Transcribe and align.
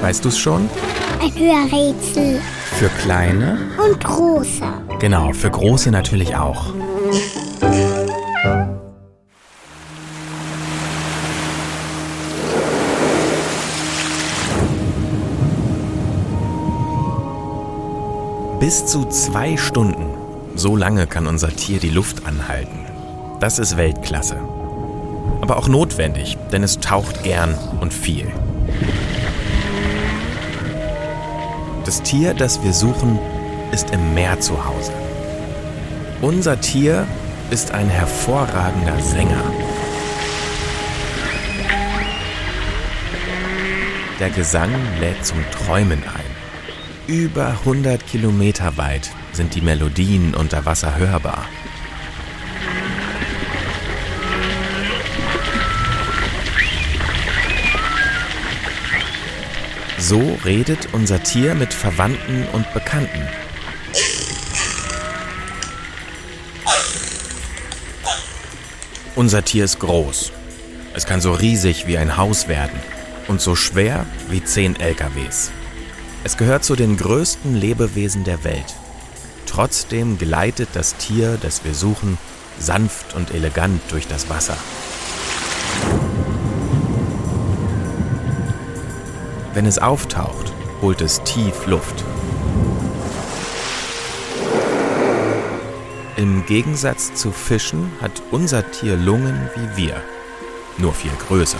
Weißt 0.00 0.24
du 0.24 0.28
es 0.28 0.38
schon? 0.38 0.68
Ein 1.20 1.34
Hörrätsel. 1.34 2.40
Für 2.78 2.88
kleine? 3.00 3.58
Und 3.84 4.02
große. 4.02 4.62
Genau, 5.00 5.32
für 5.32 5.50
große 5.50 5.90
natürlich 5.90 6.36
auch. 6.36 6.72
Bis 18.60 18.86
zu 18.86 19.04
zwei 19.04 19.56
Stunden. 19.56 20.06
So 20.56 20.74
lange 20.74 21.06
kann 21.06 21.26
unser 21.26 21.54
Tier 21.54 21.78
die 21.78 21.90
Luft 21.90 22.26
anhalten. 22.26 22.86
Das 23.40 23.58
ist 23.58 23.76
Weltklasse. 23.76 24.36
Aber 25.40 25.58
auch 25.58 25.68
notwendig, 25.68 26.36
denn 26.50 26.64
es 26.64 26.80
taucht 26.80 27.22
gern 27.22 27.54
und 27.80 27.94
viel. 27.94 28.26
Das 31.88 32.02
Tier, 32.02 32.34
das 32.34 32.62
wir 32.62 32.74
suchen, 32.74 33.18
ist 33.72 33.92
im 33.92 34.12
Meer 34.12 34.38
zu 34.40 34.62
Hause. 34.62 34.92
Unser 36.20 36.60
Tier 36.60 37.06
ist 37.50 37.70
ein 37.70 37.88
hervorragender 37.88 39.00
Sänger. 39.00 39.42
Der 44.20 44.28
Gesang 44.28 44.68
lädt 45.00 45.24
zum 45.24 45.38
Träumen 45.50 46.02
ein. 46.02 47.14
Über 47.14 47.56
100 47.60 48.06
Kilometer 48.06 48.76
weit 48.76 49.10
sind 49.32 49.54
die 49.54 49.62
Melodien 49.62 50.34
unter 50.34 50.66
Wasser 50.66 50.98
hörbar. 50.98 51.46
So 60.00 60.38
redet 60.44 60.90
unser 60.92 61.22
Tier 61.24 61.56
mit 61.56 61.74
Verwandten 61.74 62.46
und 62.52 62.72
Bekannten. 62.72 63.28
Unser 69.16 69.44
Tier 69.44 69.64
ist 69.64 69.80
groß. 69.80 70.30
Es 70.94 71.04
kann 71.04 71.20
so 71.20 71.32
riesig 71.32 71.88
wie 71.88 71.98
ein 71.98 72.16
Haus 72.16 72.46
werden 72.46 72.78
und 73.26 73.40
so 73.40 73.56
schwer 73.56 74.06
wie 74.30 74.42
zehn 74.42 74.78
LKWs. 74.78 75.50
Es 76.22 76.36
gehört 76.36 76.62
zu 76.62 76.76
den 76.76 76.96
größten 76.96 77.56
Lebewesen 77.56 78.22
der 78.22 78.44
Welt. 78.44 78.76
Trotzdem 79.46 80.16
gleitet 80.16 80.68
das 80.74 80.94
Tier, 80.94 81.38
das 81.42 81.64
wir 81.64 81.74
suchen, 81.74 82.18
sanft 82.60 83.14
und 83.14 83.32
elegant 83.32 83.80
durch 83.90 84.06
das 84.06 84.28
Wasser. 84.28 84.56
Wenn 89.58 89.66
es 89.66 89.80
auftaucht, 89.80 90.52
holt 90.82 91.00
es 91.00 91.20
tief 91.24 91.66
Luft. 91.66 92.04
Im 96.16 96.46
Gegensatz 96.46 97.12
zu 97.14 97.32
Fischen 97.32 97.90
hat 98.00 98.22
unser 98.30 98.70
Tier 98.70 98.94
Lungen 98.94 99.50
wie 99.56 99.76
wir, 99.76 100.00
nur 100.76 100.94
viel 100.94 101.10
größer. 101.26 101.58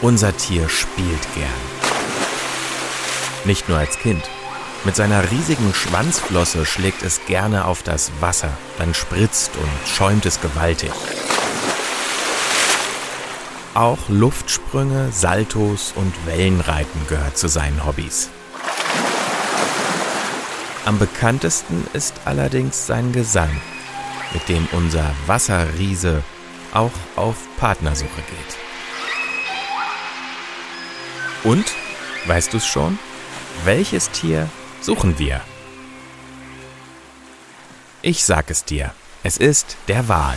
Unser 0.00 0.36
Tier 0.36 0.68
spielt 0.68 1.34
gern. 1.36 1.60
Nicht 3.44 3.68
nur 3.68 3.78
als 3.78 3.96
Kind. 3.96 4.28
Mit 4.82 4.96
seiner 4.96 5.30
riesigen 5.30 5.72
Schwanzflosse 5.72 6.66
schlägt 6.66 7.04
es 7.04 7.24
gerne 7.26 7.64
auf 7.64 7.84
das 7.84 8.10
Wasser, 8.18 8.50
dann 8.76 8.92
spritzt 8.92 9.52
und 9.54 9.88
schäumt 9.88 10.26
es 10.26 10.40
gewaltig. 10.40 10.90
Auch 13.74 14.08
Luftsprünge, 14.08 15.12
Saltos 15.12 15.92
und 15.94 16.12
Wellenreiten 16.26 17.06
gehört 17.08 17.38
zu 17.38 17.48
seinen 17.48 17.86
Hobbys. 17.86 18.28
Am 20.84 20.98
bekanntesten 20.98 21.86
ist 21.92 22.14
allerdings 22.24 22.88
sein 22.88 23.12
Gesang, 23.12 23.50
mit 24.32 24.48
dem 24.48 24.66
unser 24.72 25.08
Wasserriese 25.26 26.24
auch 26.72 26.90
auf 27.14 27.36
Partnersuche 27.58 28.22
geht. 28.22 28.58
Und, 31.44 31.66
weißt 32.26 32.52
du 32.52 32.56
es 32.56 32.66
schon? 32.66 32.98
Welches 33.64 34.10
Tier 34.10 34.48
suchen 34.80 35.18
wir? 35.18 35.42
Ich 38.02 38.24
sag 38.24 38.50
es 38.50 38.64
dir. 38.64 38.92
Es 39.22 39.36
ist 39.36 39.76
der 39.86 40.08
Wal. 40.08 40.36